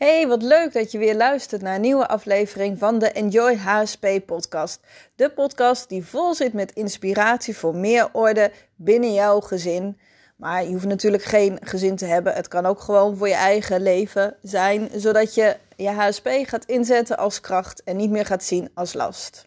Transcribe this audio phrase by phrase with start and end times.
[0.00, 4.06] Hey, wat leuk dat je weer luistert naar een nieuwe aflevering van de Enjoy HSP
[4.26, 4.80] podcast.
[5.14, 9.98] De podcast die vol zit met inspiratie voor meer orde binnen jouw gezin.
[10.36, 12.34] Maar je hoeft natuurlijk geen gezin te hebben.
[12.34, 17.18] Het kan ook gewoon voor je eigen leven zijn, zodat je je HSP gaat inzetten
[17.18, 19.46] als kracht en niet meer gaat zien als last.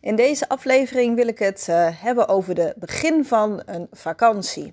[0.00, 4.72] In deze aflevering wil ik het uh, hebben over de begin van een vakantie.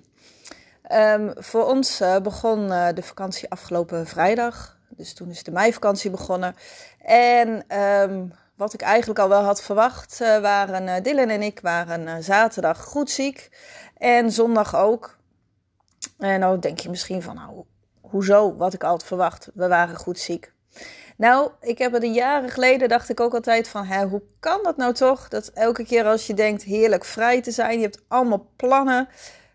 [0.92, 4.77] Um, voor ons uh, begon uh, de vakantie afgelopen vrijdag.
[4.98, 6.54] Dus toen is de meivakantie begonnen.
[6.98, 11.60] En um, wat ik eigenlijk al wel had verwacht, uh, waren uh, Dylan en ik
[11.60, 13.50] waren uh, zaterdag goed ziek.
[13.96, 15.18] En zondag ook.
[16.18, 17.64] En nou denk je misschien van, nou,
[18.00, 18.56] hoezo?
[18.56, 20.52] Wat ik altijd verwacht, we waren goed ziek.
[21.16, 24.76] Nou, ik heb een jaren geleden, dacht ik ook altijd van, hè, hoe kan dat
[24.76, 25.28] nou toch?
[25.28, 29.08] Dat elke keer als je denkt heerlijk vrij te zijn, je hebt allemaal plannen,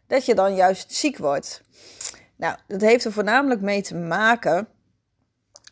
[0.08, 1.64] dat je dan juist ziek wordt.
[2.36, 4.68] Nou, dat heeft er voornamelijk mee te maken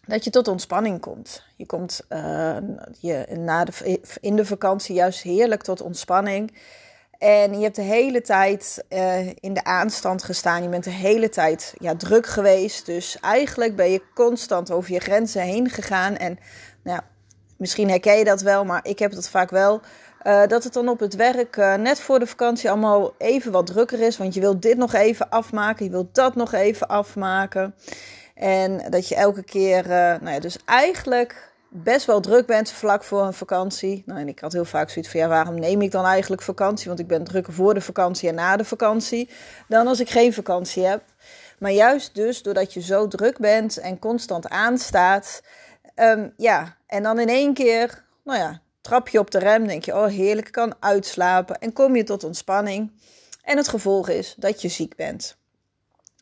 [0.07, 1.43] dat je tot ontspanning komt.
[1.55, 2.57] Je komt uh,
[2.99, 6.57] je, na de, in de vakantie juist heerlijk tot ontspanning.
[7.17, 10.63] En je hebt de hele tijd uh, in de aanstand gestaan.
[10.63, 12.85] Je bent de hele tijd ja, druk geweest.
[12.85, 16.17] Dus eigenlijk ben je constant over je grenzen heen gegaan.
[16.17, 16.39] En
[16.83, 17.07] nou ja,
[17.57, 19.81] misschien herken je dat wel, maar ik heb dat vaak wel.
[20.23, 23.99] Uh, dat het dan op het werk net voor de vakantie allemaal even wat drukker
[23.99, 24.17] is.
[24.17, 25.85] Want je wilt dit nog even afmaken.
[25.85, 27.75] Je wilt dat nog even afmaken.
[28.41, 33.03] En dat je elke keer, uh, nou ja, dus eigenlijk best wel druk bent vlak
[33.03, 34.03] voor een vakantie.
[34.05, 36.87] Nou, en ik had heel vaak zoiets van, ja, waarom neem ik dan eigenlijk vakantie?
[36.87, 39.29] Want ik ben drukker voor de vakantie en na de vakantie
[39.67, 41.03] dan als ik geen vakantie heb.
[41.59, 45.41] Maar juist dus doordat je zo druk bent en constant aanstaat,
[45.95, 49.85] um, ja, en dan in één keer, nou ja, trap je op de rem, denk
[49.85, 52.91] je, oh heerlijk, kan uitslapen en kom je tot ontspanning.
[53.43, 55.39] En het gevolg is dat je ziek bent.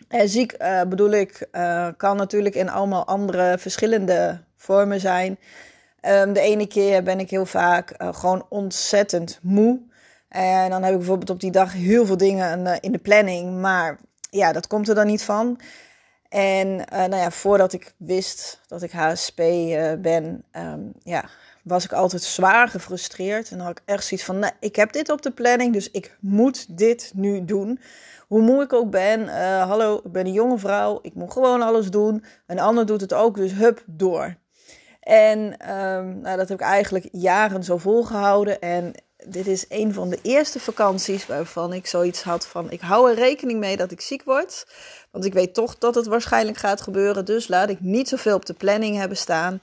[0.09, 5.39] En ziek uh, bedoel ik, uh, kan natuurlijk in allemaal andere verschillende vormen zijn.
[6.01, 9.79] Um, de ene keer ben ik heel vaak gewoon ontzettend moe.
[10.29, 13.61] En dan heb ik bijvoorbeeld op die dag heel veel dingen in de planning.
[13.61, 15.59] Maar ja, dat komt er dan niet van.
[16.29, 19.41] En nou ja, voordat ik wist dat ik HSP
[20.01, 21.29] ben, um, ja,
[21.63, 23.51] was ik altijd zwaar gefrustreerd.
[23.51, 25.91] En dan had ik echt zoiets van, nee, ik heb dit op de planning, dus
[25.91, 27.79] ik moet dit nu doen
[28.29, 29.19] hoe moe ik ook ben.
[29.21, 30.99] Uh, hallo, ik ben een jonge vrouw.
[31.01, 32.23] Ik moet gewoon alles doen.
[32.47, 34.35] Een ander doet het ook, dus hup, door.
[34.99, 38.61] En um, nou, dat heb ik eigenlijk jaren zo volgehouden.
[38.61, 38.93] En
[39.27, 42.71] dit is een van de eerste vakanties waarvan ik zoiets had van...
[42.71, 44.67] ik hou er rekening mee dat ik ziek word.
[45.11, 47.25] Want ik weet toch dat het waarschijnlijk gaat gebeuren.
[47.25, 49.61] Dus laat ik niet zoveel op de planning hebben staan.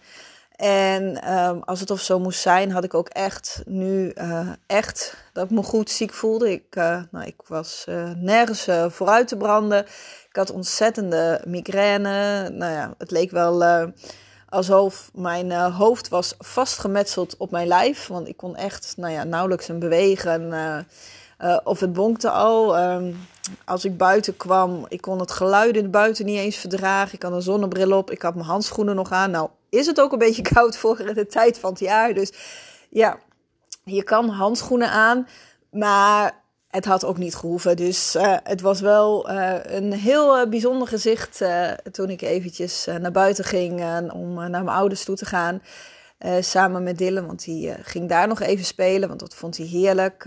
[0.56, 5.17] En um, als het of zo moest zijn, had ik ook echt nu uh, echt
[5.33, 6.53] dat ik me goed ziek voelde.
[6.53, 9.87] Ik, uh, nou, ik was uh, nergens vooruit te branden.
[10.28, 12.49] Ik had ontzettende migraine.
[12.50, 13.65] Nou ja, het leek wel
[14.49, 18.06] alsof mijn hoofd was vastgemetseld op mijn lijf.
[18.06, 20.55] Want ik kon echt nou ja, nauwelijks een bewegen.
[21.64, 22.78] Of het bonkte al.
[22.78, 23.16] Um,
[23.64, 27.14] als ik buiten kwam, ik kon het geluid in het buiten niet eens verdragen.
[27.14, 28.10] Ik had een zonnebril op.
[28.10, 29.30] Ik had mijn handschoenen nog aan.
[29.30, 32.14] Nou, is het ook een beetje koud voor de tijd van het jaar.
[32.14, 32.32] Dus
[32.88, 33.19] ja,
[33.84, 35.28] je kan handschoenen aan,
[35.70, 37.76] maar het had ook niet gehoeven.
[37.76, 41.42] Dus uh, het was wel uh, een heel bijzonder gezicht
[41.92, 43.80] toen ik eventjes naar buiten ging
[44.12, 45.62] om naar mijn ouders toe te gaan.
[46.41, 50.24] samen met Dylan, want die ging daar nog even spelen, want dat vond hij heerlijk.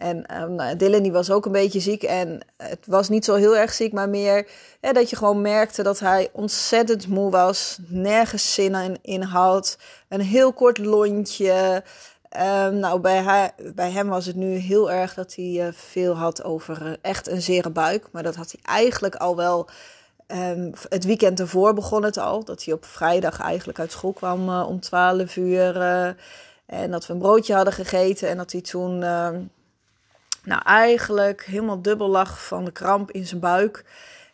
[0.00, 2.02] En um, Dylan was ook een beetje ziek.
[2.02, 4.46] En het was niet zo heel erg ziek, maar meer
[4.80, 7.78] dat je gewoon merkte dat hij ontzettend moe was.
[7.86, 9.78] Nergens zin in, in had.
[10.08, 11.82] Een heel kort lontje.
[12.64, 16.14] Um, nou, bij, haar, bij hem was het nu heel erg dat hij uh, veel
[16.14, 18.08] had over uh, echt een zere buik.
[18.12, 19.68] Maar dat had hij eigenlijk al wel.
[20.26, 22.44] Um, het weekend ervoor begon het al.
[22.44, 25.76] Dat hij op vrijdag eigenlijk uit school kwam uh, om 12 uur.
[26.66, 28.28] en dat we een broodje hadden gegeten.
[28.28, 29.02] En dat hij toen
[30.44, 33.84] nou, eigenlijk helemaal dubbel lag van de kramp in zijn buik.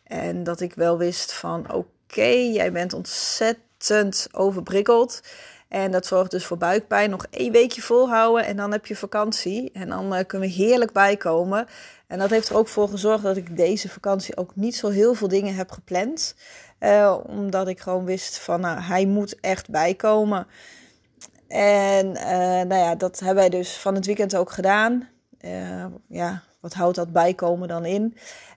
[0.05, 5.21] En dat ik wel wist van oké, jij bent ontzettend overprikkeld.
[5.69, 7.11] En dat zorgt dus voor buikpijn.
[7.11, 9.71] Nog één weekje volhouden en dan heb je vakantie.
[9.73, 11.67] En dan uh, kunnen we heerlijk bijkomen.
[12.07, 15.15] En dat heeft er ook voor gezorgd dat ik deze vakantie ook niet zo heel
[15.15, 16.35] veel dingen heb gepland.
[16.81, 20.47] Uh, omdat ik gewoon wist van nou, hij moet echt bijkomen.
[21.49, 22.27] En uh,
[22.63, 25.09] nou ja, dat hebben wij dus van het weekend ook gedaan.
[25.47, 28.17] Uh, ja, wat houdt dat bijkomen dan in?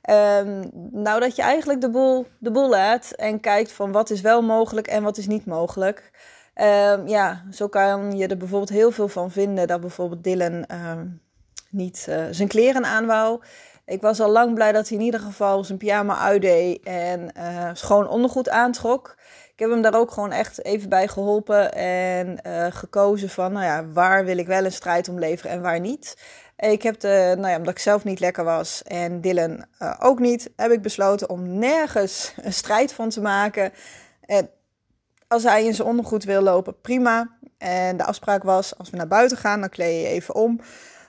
[0.10, 4.22] Um, nou, dat je eigenlijk de boel, de boel laat en kijkt van wat is
[4.22, 6.12] wel mogelijk en wat is niet mogelijk.
[6.56, 11.22] Um, ja, zo kan je er bijvoorbeeld heel veel van vinden dat bijvoorbeeld Dylan um,
[11.70, 13.42] niet uh, zijn kleren aan wou.
[13.86, 17.70] Ik was al lang blij dat hij in ieder geval zijn pyjama uitdeed en uh,
[17.74, 19.18] schoon ondergoed aantrok.
[19.54, 22.40] Ik heb hem daar ook gewoon echt even bij geholpen en
[22.74, 26.18] gekozen van, nou ja, waar wil ik wel een strijd om leveren en waar niet.
[26.60, 30.52] Ik heb nou ja, omdat ik zelf niet lekker was en Dylan uh, ook niet,
[30.56, 33.72] heb ik besloten om nergens een strijd van te maken.
[34.26, 34.50] En
[35.28, 37.38] als hij in zijn ondergoed wil lopen, prima.
[37.58, 40.60] En de afspraak was, als we naar buiten gaan, dan kleed je even om.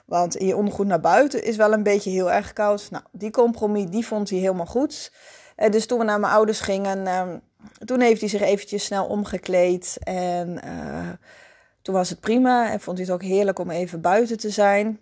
[0.05, 2.87] Want in je ondergoed naar buiten is wel een beetje heel erg koud.
[2.91, 5.11] Nou, die compromis, die vond hij helemaal goed.
[5.57, 7.23] Uh, dus toen we naar mijn ouders gingen, uh,
[7.85, 9.97] toen heeft hij zich eventjes snel omgekleed.
[10.03, 11.09] En uh,
[11.81, 12.71] toen was het prima.
[12.71, 14.99] En vond hij het ook heerlijk om even buiten te zijn.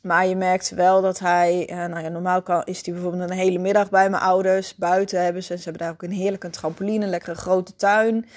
[0.00, 3.36] Maar je merkt wel dat hij, uh, nou ja, normaal kan, is hij bijvoorbeeld een
[3.36, 4.76] hele middag bij mijn ouders.
[4.76, 8.28] Buiten hebben ze, ze hebben daar ook een heerlijke trampoline, een lekkere grote tuin.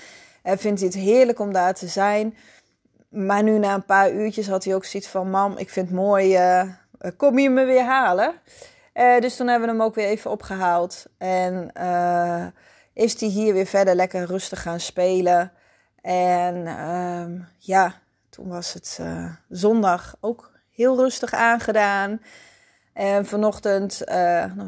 [0.42, 2.38] En vindt hij het heerlijk om daar te zijn.
[3.10, 5.96] Maar nu na een paar uurtjes had hij ook zoiets van: Mam, ik vind het
[5.96, 6.64] mooi, uh,
[7.18, 8.34] kom je me weer halen?
[8.94, 11.06] Uh, dus toen hebben we hem ook weer even opgehaald.
[11.18, 11.72] En
[12.94, 15.52] is hij hier weer verder lekker rustig gaan spelen.
[16.02, 17.94] En ehm, ja,
[18.30, 19.00] toen was het
[19.50, 22.22] zondag ook heel rustig aangedaan.
[22.94, 24.02] En vanochtend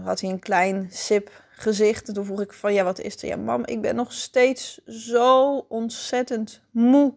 [0.04, 2.07] had hij een klein sip gezicht.
[2.07, 3.28] En toen vroeg ik van, ja, wat is er?
[3.28, 7.13] Ja, mam, ik ben nog steeds zo ontzettend moe.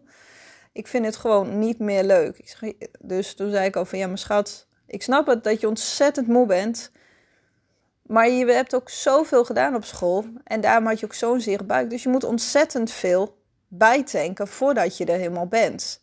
[0.71, 2.55] Ik vind het gewoon niet meer leuk.
[2.99, 6.27] Dus toen zei ik al van, ja, mijn schat, ik snap het dat je ontzettend
[6.27, 6.91] moe bent.
[8.01, 10.25] Maar je hebt ook zoveel gedaan op school.
[10.43, 11.89] En daarom had je ook zo'n zere buik.
[11.89, 13.37] Dus je moet ontzettend veel
[13.67, 16.01] bijtanken voordat je er helemaal bent.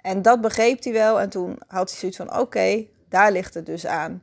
[0.00, 1.20] En dat begreep hij wel.
[1.20, 4.22] En toen had hij zoiets van: oké, daar ligt het dus aan.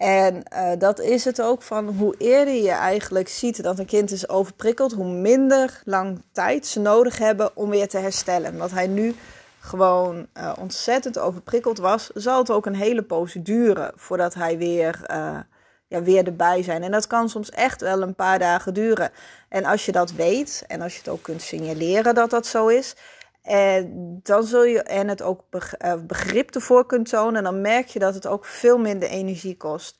[0.00, 4.10] En uh, dat is het ook van hoe eerder je eigenlijk ziet dat een kind
[4.10, 8.50] is overprikkeld, hoe minder lang tijd ze nodig hebben om weer te herstellen.
[8.50, 9.14] Omdat hij nu
[9.58, 15.00] gewoon uh, ontzettend overprikkeld was, zal het ook een hele poos duren voordat hij weer,
[15.10, 15.38] uh,
[15.86, 16.82] ja, weer erbij zijn.
[16.82, 19.10] En dat kan soms echt wel een paar dagen duren.
[19.48, 22.68] En als je dat weet en als je het ook kunt signaleren dat dat zo
[22.68, 22.96] is,
[23.42, 27.36] en dan zul je en het ook eh, begrip ervoor kunt tonen.
[27.36, 29.98] En dan merk je dat het ook veel minder energie kost.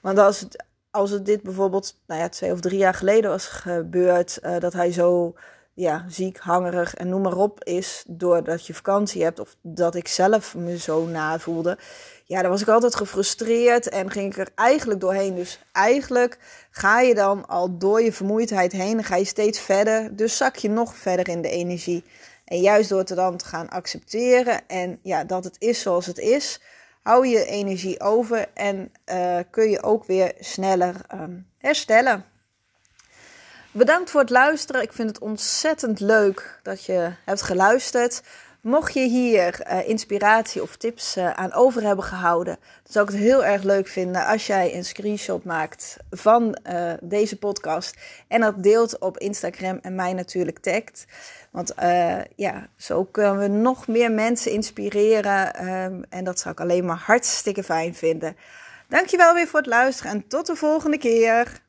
[0.00, 3.46] Want als het, als het dit bijvoorbeeld nou ja, twee of drie jaar geleden was
[3.46, 5.34] gebeurd, uh, dat hij zo
[5.74, 10.08] ja, ziek, hangerig en noem maar op is, doordat je vakantie hebt, of dat ik
[10.08, 11.78] zelf me zo na voelde,
[12.24, 15.34] ja, dan was ik altijd gefrustreerd en ging ik er eigenlijk doorheen.
[15.34, 16.38] Dus eigenlijk
[16.70, 20.68] ga je dan al door je vermoeidheid heen, ga je steeds verder, dus zak je
[20.68, 22.04] nog verder in de energie.
[22.46, 26.18] En juist door het dan te gaan accepteren en ja, dat het is zoals het
[26.18, 26.60] is,
[27.02, 32.24] hou je energie over en uh, kun je ook weer sneller um, herstellen.
[33.70, 34.82] Bedankt voor het luisteren.
[34.82, 38.22] Ik vind het ontzettend leuk dat je hebt geluisterd.
[38.66, 43.12] Mocht je hier uh, inspiratie of tips uh, aan over hebben gehouden, dan zou ik
[43.12, 47.96] het heel erg leuk vinden als jij een screenshot maakt van uh, deze podcast
[48.28, 51.06] en dat deelt op Instagram en mij natuurlijk tagt.
[51.50, 51.74] Want
[52.36, 57.02] ja, zo kunnen we nog meer mensen inspireren um, en dat zou ik alleen maar
[57.04, 58.36] hartstikke fijn vinden.
[58.88, 61.64] Dankjewel weer voor het luisteren en tot de volgende keer.